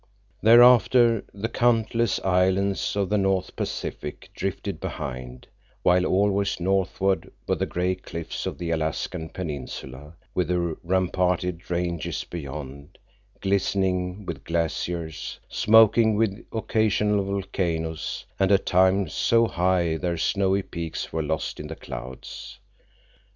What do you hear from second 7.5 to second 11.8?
the gray cliffs of the Alaskan Peninsula, with the ramparted